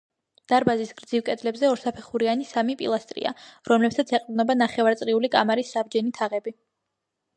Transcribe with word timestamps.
დარბაზის 0.51 0.93
გრძივ 1.01 1.21
კედლებზე 1.27 1.67
ორსაფეხურიანი 1.73 2.47
სამი 2.53 2.77
პილასტრია, 2.79 3.35
რომლებსაც 3.73 4.15
ეყრდნობა 4.19 4.57
ნახევარწრიული 4.65 5.31
კამარის 5.37 5.75
საბჯენი 5.77 6.15
თაღები. 6.23 6.57